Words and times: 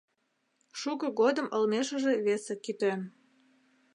Шуко 0.79 1.07
годым 1.19 1.47
олмешыже 1.55 2.13
весе 2.25 2.53
кӱтен. 2.63 2.99